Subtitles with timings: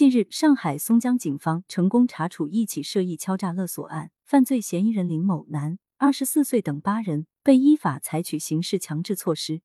[0.00, 9.60] 近日，上海松江警方成功查处一起涉意敲诈勒索案，犯罪嫌疑人林某男二十四岁等八人被依法采取刑事强制措施。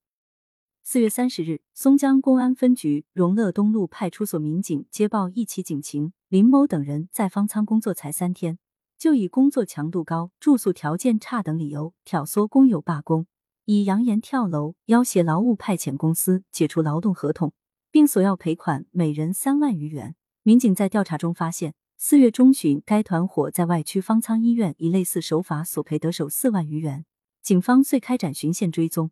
[0.83, 8.59] 四月三十日，松江公安分局荣乐东路派出所民警接报一起警情，林某等人在方舱工作才三天，
[8.97, 13.25] 就以工作强度高、住宿条件差等理由挑唆工友罢工，
[13.63, 17.53] 以扬言跳楼要挟劳务派遣公司解除劳动合同，
[17.89, 20.17] 并索要赔款每人三万余元。
[20.47, 27.03] 民警在调查中发现，四月中旬该团伙在外区方舱医院以类似手法索赔得手四万余元，
[27.41, 29.09] 警方遂开展巡线追踪。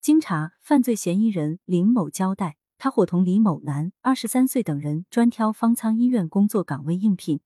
[0.00, 7.40] 经查，犯罪嫌疑人林某交代，他伙同李某男二十三岁等人专挑方舱医院工作岗位应聘，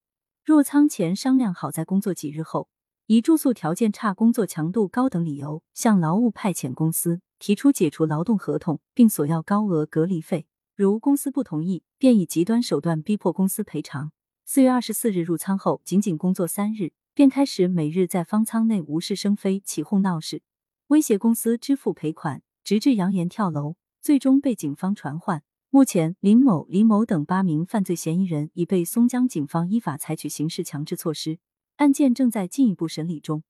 [0.44, 2.68] 入仓前商量好，在工作几日后，
[3.08, 10.46] 以住宿条件差、工作强度高等理由，向劳务派遣公司提出解除劳动合同，并索要高额隔离费。
[10.82, 14.10] 如公司不同意，便以极端手段逼迫公司赔偿。
[14.44, 20.42] 四月二十四日入仓后，仅仅工作三日，便开始每日在方舱内无事生非、起哄闹事。
[20.88, 25.44] 威胁公司支付赔款，直至扬言跳楼，最终被警方传唤。
[25.70, 31.38] 目前，林某、李某等八名犯罪嫌疑人已被松江警方依法采取刑事强制措施，
[31.76, 33.44] 案件正在进一步审理中。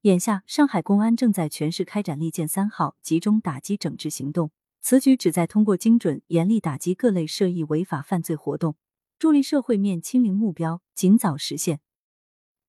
[0.00, 8.76] 眼下，上海公安正在全市开展“利剑三号”集中打击整治行动，此举旨在通过精准、严厉打击各类涉疫违法犯罪活动，
[9.18, 11.80] 助力社会面清零目标尽早实现。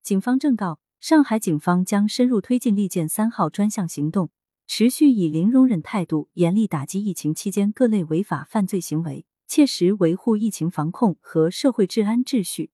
[0.02, 0.80] 警方正告。
[1.00, 4.32] 上海警方将深入推进“利剑三号”专项行动，
[4.68, 12.72] 持续以零容忍态度严厉打击疫情期间各类违法犯罪行为，切实维护疫情防控和社会治安秩序。